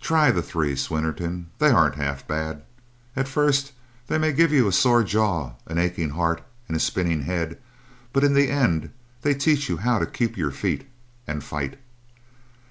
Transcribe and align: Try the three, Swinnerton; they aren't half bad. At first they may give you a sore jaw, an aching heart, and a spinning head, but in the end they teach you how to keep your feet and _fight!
Try 0.00 0.30
the 0.30 0.40
three, 0.40 0.74
Swinnerton; 0.74 1.48
they 1.58 1.68
aren't 1.68 1.96
half 1.96 2.26
bad. 2.26 2.62
At 3.14 3.28
first 3.28 3.72
they 4.06 4.16
may 4.16 4.32
give 4.32 4.50
you 4.50 4.66
a 4.66 4.72
sore 4.72 5.02
jaw, 5.04 5.56
an 5.66 5.76
aching 5.76 6.08
heart, 6.16 6.42
and 6.68 6.76
a 6.78 6.80
spinning 6.80 7.24
head, 7.24 7.60
but 8.14 8.24
in 8.24 8.32
the 8.32 8.48
end 8.50 8.94
they 9.20 9.34
teach 9.34 9.68
you 9.68 9.76
how 9.76 9.98
to 9.98 10.06
keep 10.06 10.38
your 10.38 10.52
feet 10.52 10.86
and 11.26 11.42
_fight! 11.42 11.74